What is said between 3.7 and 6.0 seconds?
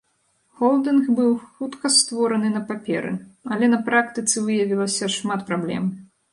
на практыцы выявілася шмат праблем.